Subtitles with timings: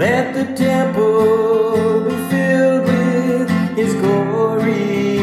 [0.00, 5.18] Let the temple be filled with his glory.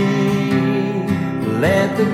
[1.65, 2.05] Let the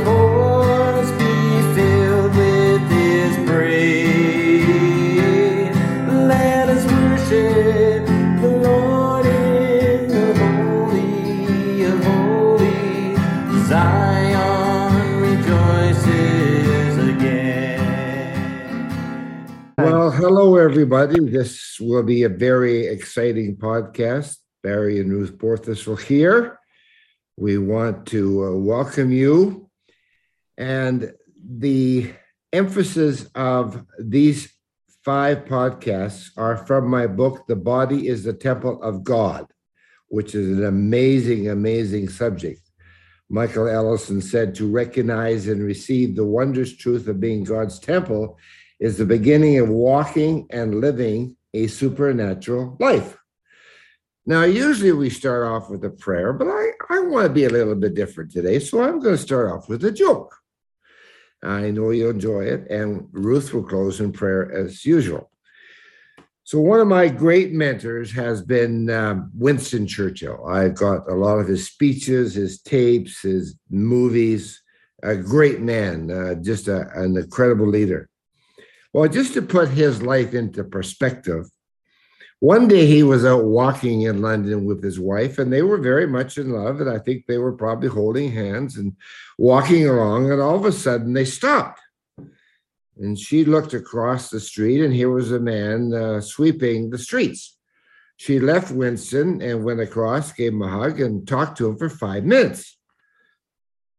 [20.84, 21.30] everybody.
[21.30, 24.36] This will be a very exciting podcast.
[24.64, 26.60] Barry and Ruth Borthistle here.
[27.38, 29.70] We want to uh, welcome you.
[30.58, 32.12] And the
[32.52, 34.54] emphasis of these
[35.06, 39.48] five podcasts are from my book, The Body is the Temple of God,
[40.10, 42.60] which is an amazing, amazing subject.
[43.30, 48.38] Michael Ellison said to recognize and receive the wondrous truth of being God's temple
[48.84, 53.18] is the beginning of walking and living a supernatural life.
[54.26, 57.50] Now, usually we start off with a prayer, but I, I want to be a
[57.50, 58.60] little bit different today.
[58.60, 60.36] So I'm going to start off with a joke.
[61.42, 65.32] I know you'll enjoy it, and Ruth will close in prayer as usual.
[66.44, 70.46] So, one of my great mentors has been um, Winston Churchill.
[70.46, 74.62] I've got a lot of his speeches, his tapes, his movies.
[75.04, 78.10] A great man, uh, just a, an incredible leader.
[78.94, 81.48] Well, just to put his life into perspective,
[82.40, 86.06] one day he was out walking in London with his wife, and they were very
[86.06, 86.80] much in love.
[86.80, 88.96] And I think they were probably holding hands and
[89.38, 90.30] walking along.
[90.32, 91.80] And all of a sudden, they stopped.
[92.98, 97.58] And she looked across the street, and here was a man uh, sweeping the streets.
[98.18, 101.90] She left Winston and went across, gave him a hug, and talked to him for
[101.90, 102.78] five minutes.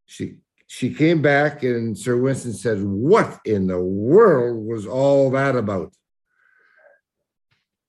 [0.06, 5.56] She she came back, and Sir Winston said, "What in the world was all that
[5.56, 5.92] about?"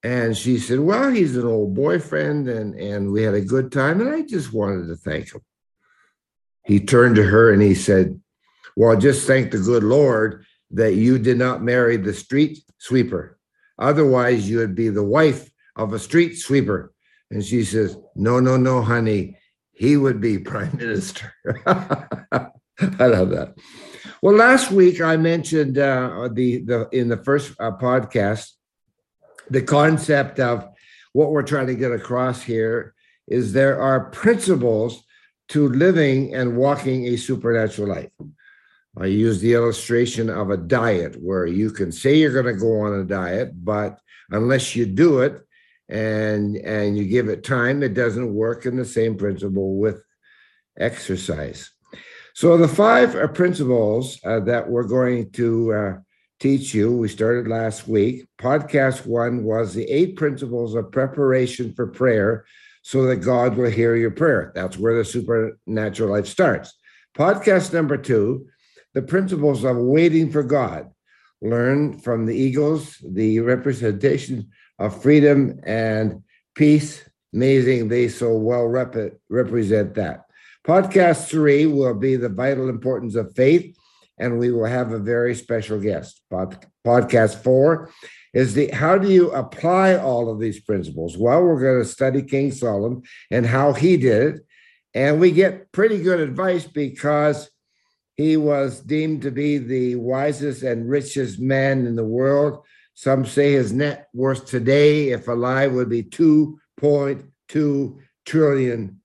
[0.05, 4.01] And she said, Well, he's an old boyfriend and, and we had a good time.
[4.01, 5.41] And I just wanted to thank him.
[6.63, 8.21] He turned to her and he said,
[8.75, 13.39] Well, just thank the good Lord that you did not marry the street sweeper.
[13.79, 16.93] Otherwise, you would be the wife of a street sweeper.
[17.31, 19.39] And she says, No, no, no, honey.
[19.71, 21.33] He would be prime minister.
[22.99, 23.55] I love that.
[24.21, 28.51] Well, last week I mentioned uh, the the in the first uh, podcast
[29.49, 30.67] the concept of
[31.13, 32.93] what we're trying to get across here
[33.27, 35.03] is there are principles
[35.49, 38.09] to living and walking a supernatural life.
[38.97, 42.81] I use the illustration of a diet where you can say you're going to go
[42.81, 43.99] on a diet, but
[44.29, 45.41] unless you do it
[45.89, 48.65] and and you give it time, it doesn't work.
[48.65, 50.01] In the same principle with
[50.79, 51.71] exercise.
[52.35, 55.93] So the five uh, principles uh, that we're going to uh,
[56.41, 56.91] teach you.
[56.91, 58.27] We started last week.
[58.37, 62.43] Podcast one was the eight principles of preparation for prayer
[62.81, 64.51] so that God will hear your prayer.
[64.53, 66.73] That's where the supernatural life starts.
[67.17, 68.47] Podcast number two,
[68.93, 70.91] the principles of waiting for God.
[71.41, 76.21] Learn from the eagles, the representation of freedom and
[76.53, 77.01] peace.
[77.33, 80.24] Amazing, they so well rep- represent that.
[80.65, 83.77] Podcast three will be the vital importance of faith
[84.17, 86.21] and we will have a very special guest.
[86.31, 87.91] Pod, podcast four
[88.33, 91.17] is the how do you apply all of these principles?
[91.17, 94.41] Well, we're going to study King Solomon and how he did it.
[94.95, 97.51] And we get pretty good advice because
[98.15, 102.63] he was deemed to be the wisest and richest man in the world.
[102.95, 109.01] Some say his net worth today, if alive, would be $2.2 trillion.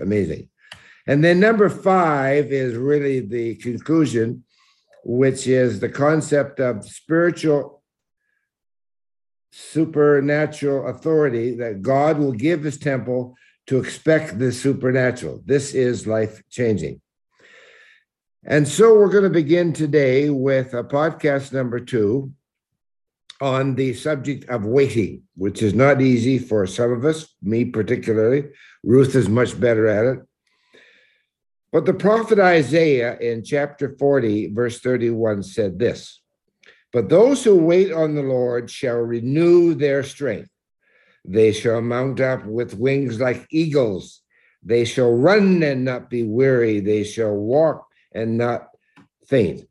[0.00, 0.49] Amazing.
[1.10, 4.44] And then number five is really the conclusion,
[5.02, 7.82] which is the concept of spiritual
[9.50, 13.34] supernatural authority that God will give his temple
[13.66, 15.42] to expect the supernatural.
[15.44, 17.00] This is life changing.
[18.44, 22.32] And so we're going to begin today with a podcast number two
[23.40, 28.44] on the subject of waiting, which is not easy for some of us, me particularly.
[28.84, 30.29] Ruth is much better at it.
[31.72, 36.20] But the prophet Isaiah in chapter 40, verse 31 said this
[36.92, 40.50] But those who wait on the Lord shall renew their strength.
[41.24, 44.20] They shall mount up with wings like eagles.
[44.62, 46.80] They shall run and not be weary.
[46.80, 48.66] They shall walk and not
[49.26, 49.66] faint.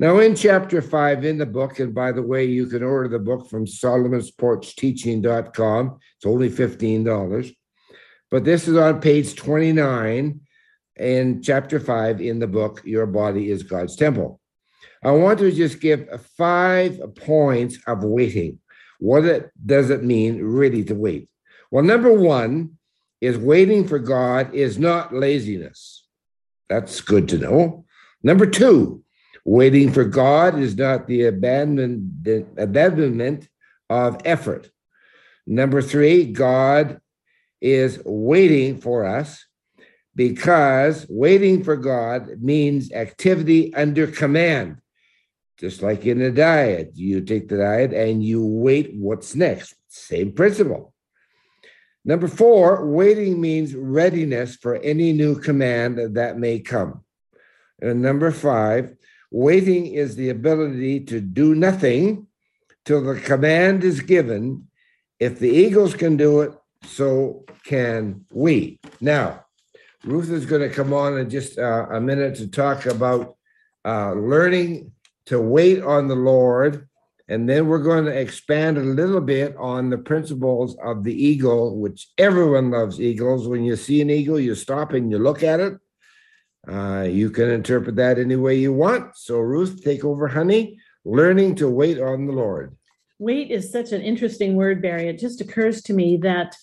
[0.00, 3.18] Now, in chapter five in the book, and by the way, you can order the
[3.18, 5.98] book from solomonsporchteaching.com.
[6.16, 7.56] It's only $15.
[8.30, 10.40] But this is on page 29
[10.98, 14.40] in chapter five in the book, Your Body is God's Temple.
[15.02, 18.58] I want to just give five points of waiting.
[18.98, 21.28] What it, does it mean really to wait?
[21.70, 22.78] Well, number one
[23.20, 26.06] is waiting for God is not laziness.
[26.68, 27.84] That's good to know.
[28.22, 29.04] Number two,
[29.44, 33.48] waiting for God is not the the abandonment
[33.88, 34.70] of effort.
[35.46, 37.00] Number three, God
[37.60, 39.44] is waiting for us
[40.18, 44.78] because waiting for God means activity under command.
[45.60, 49.76] Just like in a diet, you take the diet and you wait what's next.
[49.86, 50.92] Same principle.
[52.04, 57.04] Number four, waiting means readiness for any new command that may come.
[57.80, 58.96] And number five,
[59.30, 62.26] waiting is the ability to do nothing
[62.84, 64.66] till the command is given.
[65.20, 68.80] If the eagles can do it, so can we.
[69.00, 69.44] Now,
[70.08, 73.36] Ruth is going to come on in just uh, a minute to talk about
[73.84, 74.92] uh, learning
[75.26, 76.88] to wait on the Lord.
[77.28, 81.76] And then we're going to expand a little bit on the principles of the eagle,
[81.76, 83.46] which everyone loves eagles.
[83.46, 85.74] When you see an eagle, you stop and you look at it.
[86.66, 89.14] Uh, you can interpret that any way you want.
[89.14, 90.78] So, Ruth, take over, honey.
[91.04, 92.74] Learning to wait on the Lord.
[93.18, 95.08] Wait is such an interesting word, Barry.
[95.08, 96.56] It just occurs to me that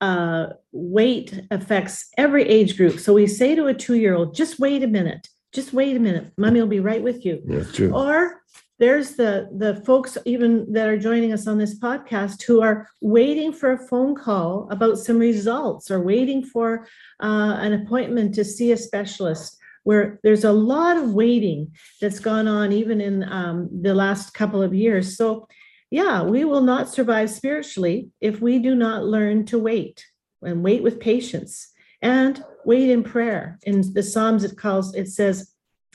[0.00, 3.00] uh, wait affects every age group.
[3.00, 6.00] So we say to a two year old, just wait a minute, just wait a
[6.00, 6.32] minute.
[6.36, 7.42] Mommy will be right with you.
[7.44, 7.92] That's true.
[7.92, 8.42] Or
[8.78, 13.52] there's the the folks even that are joining us on this podcast who are waiting
[13.52, 16.86] for a phone call about some results or waiting for
[17.20, 22.46] uh, an appointment to see a specialist where there's a lot of waiting that's gone
[22.46, 25.48] on even in um, the last couple of years so
[25.90, 30.06] yeah we will not survive spiritually if we do not learn to wait
[30.42, 35.52] and wait with patience and wait in prayer in the psalms it calls it says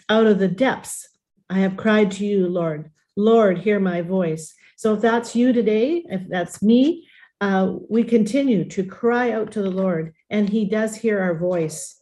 [0.09, 1.09] out of the depths
[1.53, 2.89] I have cried to you, Lord.
[3.15, 4.55] Lord, hear my voice.
[4.75, 7.07] So if that's you today, if that's me,
[7.41, 12.01] uh, we continue to cry out to the Lord, and He does hear our voice.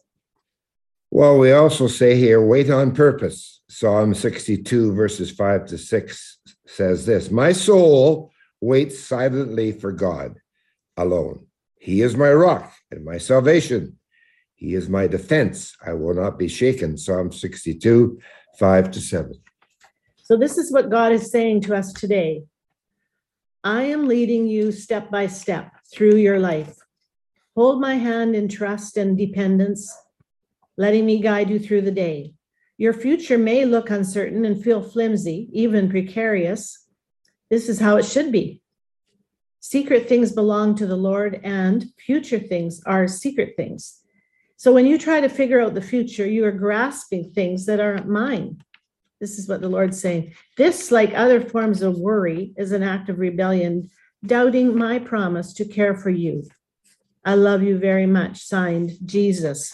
[1.10, 3.60] Well, we also say here, wait on purpose.
[3.68, 10.38] Psalm 62, verses 5 to 6 says this My soul waits silently for God
[10.96, 11.46] alone.
[11.78, 13.98] He is my rock and my salvation.
[14.54, 15.76] He is my defense.
[15.84, 16.96] I will not be shaken.
[16.96, 18.20] Psalm 62,
[18.58, 19.34] 5 to 7.
[20.22, 22.44] So, this is what God is saying to us today
[23.64, 26.76] I am leading you step by step through your life.
[27.56, 29.94] Hold my hand in trust and dependence,
[30.76, 32.34] letting me guide you through the day.
[32.82, 36.84] Your future may look uncertain and feel flimsy, even precarious.
[37.48, 38.60] This is how it should be.
[39.60, 44.00] Secret things belong to the Lord, and future things are secret things.
[44.56, 48.08] So when you try to figure out the future, you are grasping things that aren't
[48.08, 48.64] mine.
[49.20, 50.34] This is what the Lord's saying.
[50.56, 53.90] This, like other forms of worry, is an act of rebellion,
[54.26, 56.50] doubting my promise to care for you.
[57.24, 58.42] I love you very much.
[58.42, 59.72] Signed, Jesus.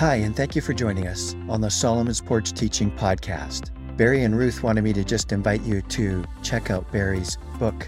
[0.00, 3.68] Hi, and thank you for joining us on the Solomon's Porch Teaching Podcast.
[3.98, 7.86] Barry and Ruth wanted me to just invite you to check out Barry's book,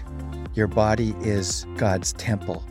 [0.53, 2.63] Your Body is God's Temple.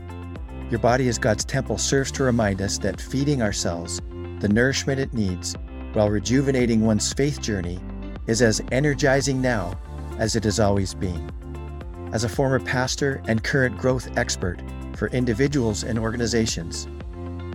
[0.71, 4.01] Your Body is God's Temple serves to remind us that feeding ourselves
[4.39, 5.57] the nourishment it needs
[5.93, 7.81] while rejuvenating one's faith journey
[8.29, 9.77] is as energizing now
[10.21, 11.33] as it has always been.
[12.13, 14.63] As a former pastor and current growth expert
[14.95, 16.87] for individuals and organizations,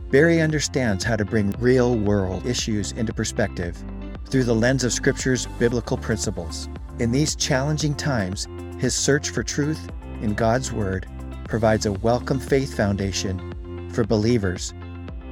[0.09, 3.83] Barry understands how to bring real world issues into perspective
[4.29, 6.69] through the lens of Scripture's biblical principles.
[6.99, 8.47] In these challenging times,
[8.79, 9.89] his search for truth
[10.21, 11.07] in God's Word
[11.45, 14.73] provides a welcome faith foundation for believers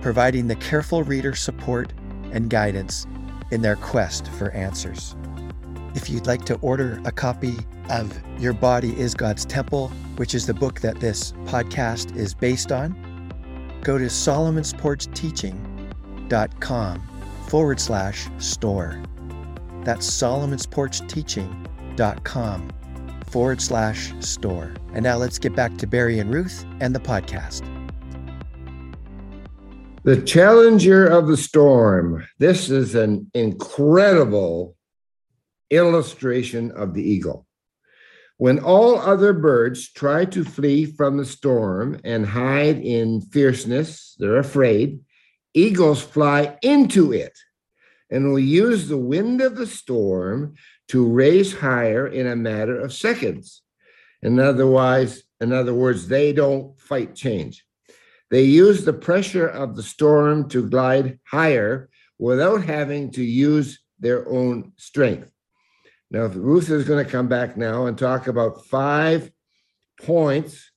[0.02, 1.92] providing the careful reader support
[2.32, 3.08] and guidance
[3.52, 5.16] in their quest for answers.
[5.96, 7.56] If you'd like to order a copy
[7.90, 12.72] of Your Body is God's Temple, which is the book that this podcast is based
[12.72, 13.05] on,
[13.86, 17.02] go to solomonsporchteaching.com
[17.48, 19.00] forward slash store.
[19.84, 22.70] That's solomonsporchteaching.com
[23.28, 24.74] forward slash store.
[24.94, 27.62] And now let's get back to Barry and Ruth and the podcast.
[30.04, 32.26] The Challenger of the Storm.
[32.40, 34.76] This is an incredible
[35.70, 37.46] illustration of the eagle.
[38.38, 44.38] When all other birds try to flee from the storm and hide in fierceness, they're
[44.38, 45.00] afraid,
[45.54, 47.32] eagles fly into it
[48.10, 50.56] and will use the wind of the storm
[50.90, 53.62] to raise higher in a matter of seconds.
[54.22, 57.66] In otherwise, in other words, they don't fight change.
[58.32, 61.90] They use the pressure of the storm to glide higher
[62.20, 65.32] without having to use their own strength.
[66.12, 69.32] Now, Ruth is going to come back now and talk about five
[70.02, 70.72] points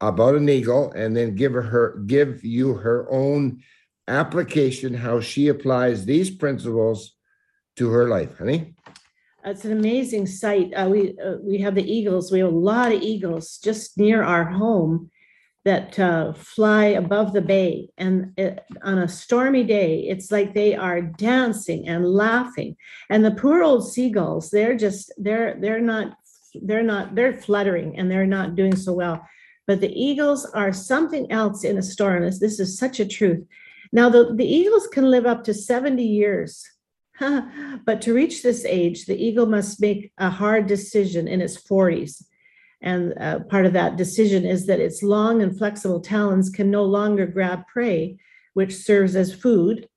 [0.00, 3.62] about an eagle and then give her give you her own
[4.08, 7.14] application how she applies these principles
[7.76, 8.74] to her life honey
[9.44, 10.72] It's an amazing sight.
[10.74, 12.32] Uh, we, uh, we have the eagles.
[12.32, 15.10] We have a lot of eagles just near our home
[15.64, 17.88] that uh, fly above the bay.
[17.96, 22.76] And it, on a stormy day, it's like they are dancing and laughing.
[23.08, 26.16] And the poor old seagulls, they're just, they're, they're not,
[26.62, 29.26] they're not, they're fluttering and they're not doing so well.
[29.66, 32.22] But the eagles are something else in a storm.
[32.22, 33.46] This, this is such a truth.
[33.90, 36.62] Now, the, the eagles can live up to 70 years.
[37.20, 42.22] but to reach this age, the eagle must make a hard decision in its 40s.
[42.84, 46.84] And uh, part of that decision is that its long and flexible talons can no
[46.84, 48.18] longer grab prey,
[48.52, 49.88] which serves as food,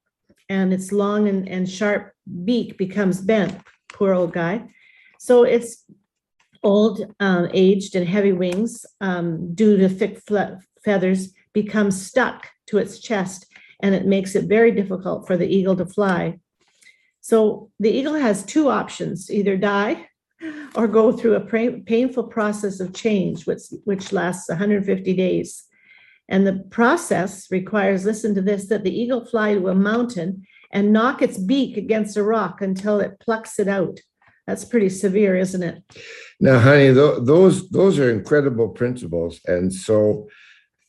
[0.47, 2.13] and its long and, and sharp
[2.45, 3.53] beak becomes bent.
[3.91, 4.69] Poor old guy.
[5.19, 5.83] So it's
[6.63, 10.21] old, um, aged, and heavy wings, um, due to thick
[10.85, 13.47] feathers, become stuck to its chest,
[13.81, 16.39] and it makes it very difficult for the eagle to fly.
[17.19, 20.07] So the eagle has two options either die
[20.75, 25.63] or go through a pra- painful process of change, which, which lasts 150 days.
[26.29, 30.91] And the process requires, listen to this, that the eagle fly to a mountain and
[30.91, 33.99] knock its beak against a rock until it plucks it out.
[34.45, 35.83] That's pretty severe, isn't it?
[36.39, 40.27] now honey tho- those those are incredible principles and so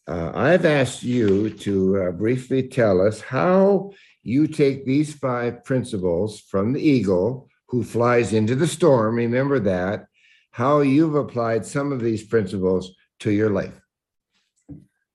[0.06, 3.90] uh, i've asked you to uh, briefly tell us how
[4.22, 10.06] you take these five principles from the eagle who flies into the storm remember that
[10.52, 13.80] how you've applied some of these principles to your life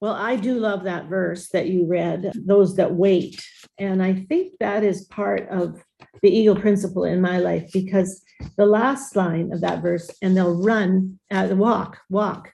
[0.01, 3.41] Well, I do love that verse that you read, those that wait.
[3.79, 5.81] And I think that is part of
[6.22, 8.22] the eagle principle in my life because
[8.57, 12.51] the last line of that verse, and they'll run, uh, walk, walk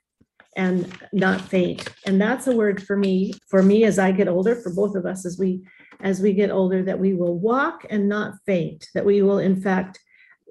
[0.55, 1.87] and not faint.
[2.05, 5.05] And that's a word for me, for me as I get older, for both of
[5.05, 5.61] us as we,
[6.01, 9.59] as we get older, that we will walk and not faint, that we will, in
[9.59, 9.99] fact,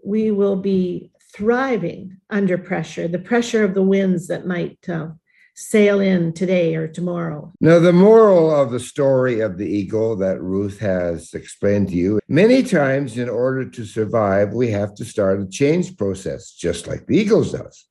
[0.05, 5.09] we will be thriving under pressure, the pressure of the winds that might uh,
[5.55, 7.52] sail in today or tomorrow.
[7.61, 12.21] Now, the moral of the story of the eagle that Ruth has explained to you
[12.28, 17.07] many times, in order to survive, we have to start a change process, just like
[17.07, 17.87] the eagles does.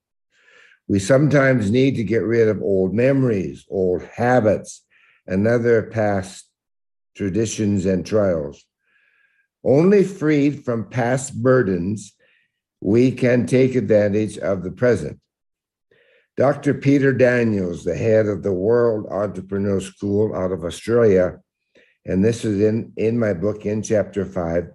[0.88, 4.84] We sometimes need to get rid of old memories, old habits,
[5.26, 6.47] and other past
[7.18, 8.64] traditions and trials.
[9.64, 12.14] Only freed from past burdens,
[12.80, 15.20] we can take advantage of the present.
[16.38, 16.76] Dr.
[16.76, 21.40] Peter Daniels, the head of the World Entrepreneur School out of Australia,
[22.06, 24.70] and this is in, in my book in chapter five,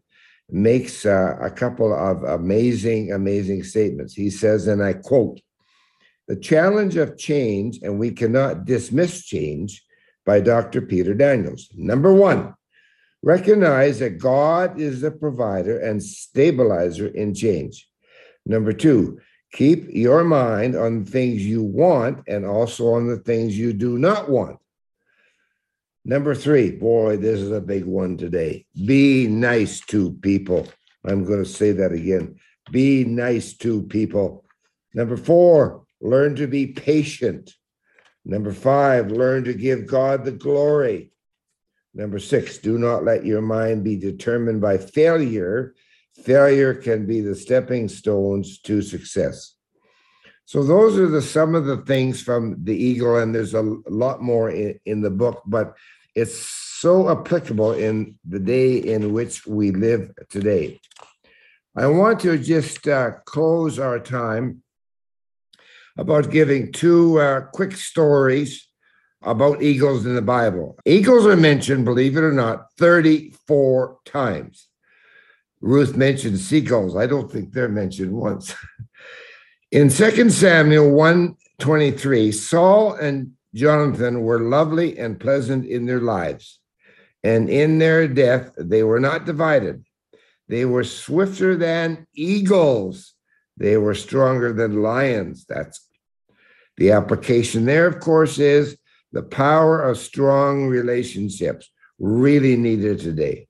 [0.50, 4.12] makes uh, a couple of amazing, amazing statements.
[4.12, 5.40] He says, and I quote,
[6.26, 9.82] The challenge of change, and we cannot dismiss change,
[10.24, 10.82] by Dr.
[10.82, 11.68] Peter Daniels.
[11.74, 12.54] Number one,
[13.22, 17.88] recognize that God is the provider and stabilizer in change.
[18.46, 19.20] Number two,
[19.52, 24.28] keep your mind on things you want and also on the things you do not
[24.28, 24.58] want.
[26.04, 28.66] Number three, boy, this is a big one today.
[28.84, 30.68] Be nice to people.
[31.04, 32.40] I'm going to say that again.
[32.72, 34.44] Be nice to people.
[34.94, 37.54] Number four, learn to be patient.
[38.24, 41.12] Number five, learn to give God the glory.
[41.94, 45.74] Number six, do not let your mind be determined by failure.
[46.24, 49.54] Failure can be the stepping stones to success.
[50.44, 54.22] So those are the some of the things from the eagle, and there's a lot
[54.22, 55.74] more in, in the book, but
[56.14, 60.80] it's so applicable in the day in which we live today.
[61.74, 64.62] I want to just uh, close our time
[65.96, 68.66] about giving two uh, quick stories
[69.22, 70.78] about eagles in the Bible.
[70.84, 74.68] Eagles are mentioned, believe it or not, 34 times.
[75.60, 76.96] Ruth mentioned seagulls.
[76.96, 78.54] I don't think they're mentioned once.
[79.70, 86.58] In 2 Samuel 123, Saul and Jonathan were lovely and pleasant in their lives,
[87.22, 89.84] and in their death they were not divided.
[90.48, 93.11] They were swifter than eagles.
[93.56, 95.44] They were stronger than lions.
[95.48, 95.86] That's
[96.76, 98.76] the application there, of course, is
[99.12, 103.46] the power of strong relationships, really needed today.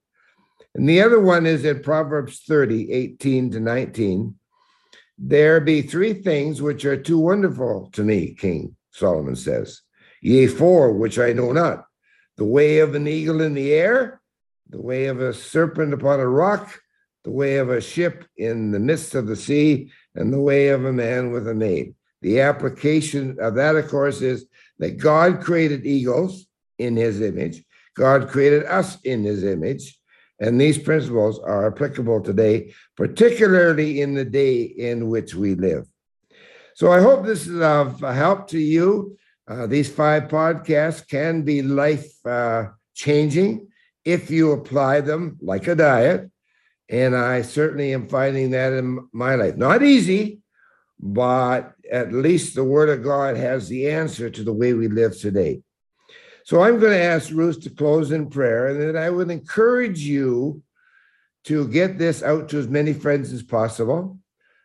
[0.75, 4.35] And the other one is in Proverbs 30, 18 to 19.
[5.19, 9.83] There be three things which are too wonderful to me, King Solomon says.
[10.21, 11.85] Yea, four which I know not.
[12.37, 14.21] The way of an eagle in the air,
[14.69, 16.82] the way of a serpent upon a rock,
[17.25, 20.85] the way of a ship in the midst of the sea, and the way of
[20.85, 21.95] a man with a maid.
[22.21, 24.47] The application of that, of course, is
[24.79, 26.47] that God created eagles
[26.79, 27.65] in his image,
[27.95, 29.99] God created us in his image.
[30.41, 35.87] And these principles are applicable today, particularly in the day in which we live.
[36.75, 39.17] So I hope this is of help to you.
[39.47, 43.69] Uh, these five podcasts can be life uh, changing
[44.05, 46.29] if you apply them like a diet.
[46.93, 49.57] And I certainly am finding that in my life.
[49.57, 50.41] Not easy,
[51.01, 55.19] but at least the Word of God has the answer to the way we live
[55.19, 55.63] today.
[56.45, 60.01] So I'm going to ask Ruth to close in prayer, and then I would encourage
[60.01, 60.63] you
[61.45, 64.19] to get this out to as many friends as possible.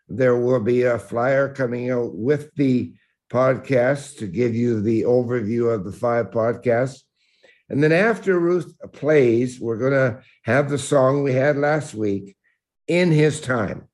[0.09, 2.93] There will be a flyer coming out with the
[3.31, 7.03] podcast to give you the overview of the five podcasts.
[7.69, 12.37] And then after Ruth plays, we're going to have the song we had last week,
[12.87, 13.87] In His Time.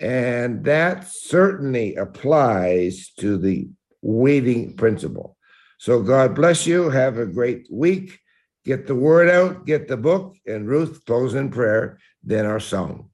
[0.00, 3.68] And that certainly applies to the
[4.00, 5.36] waiting principle.
[5.78, 6.88] So God bless you.
[6.88, 8.18] Have a great week.
[8.64, 13.08] Get the word out, get the book, and Ruth, close in prayer, then our song.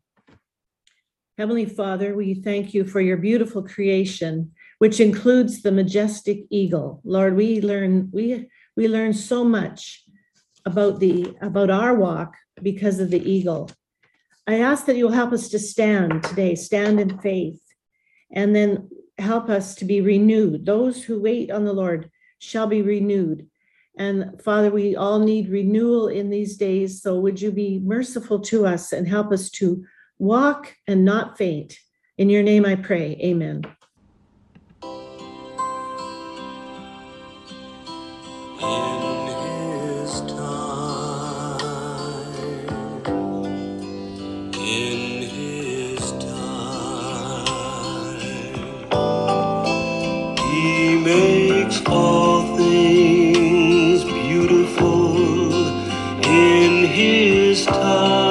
[1.39, 7.01] Heavenly Father, we thank you for your beautiful creation, which includes the majestic eagle.
[7.05, 10.04] Lord, we learn we we learn so much
[10.64, 13.71] about the about our walk because of the eagle.
[14.47, 17.61] I ask that you'll help us to stand today, stand in faith,
[18.33, 20.66] and then help us to be renewed.
[20.66, 23.49] Those who wait on the Lord shall be renewed.
[23.99, 27.00] And Father, we all need renewal in these days.
[27.02, 29.85] So would you be merciful to us and help us to
[30.18, 31.78] walk and not faint?
[32.18, 33.18] In your name I pray.
[33.23, 33.62] Amen.
[57.56, 58.25] His time.